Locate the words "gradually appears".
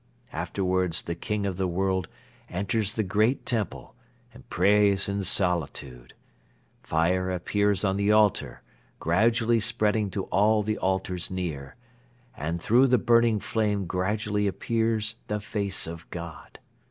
13.85-15.17